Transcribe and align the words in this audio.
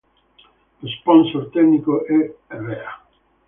Lo 0.81 0.87
sponsor 0.89 1.51
tecnico 1.51 2.03
è 2.07 2.35
Erreà. 2.47 3.05